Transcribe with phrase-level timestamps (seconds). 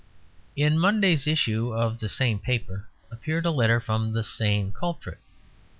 [0.55, 5.19] In Monday's issue of the same paper appeared a letter from the same culprit.